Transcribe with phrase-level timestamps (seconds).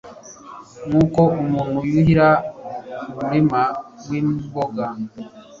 [0.87, 2.29] nkuko umuntu yuhira
[3.09, 3.61] umurima
[4.07, 4.85] wimboga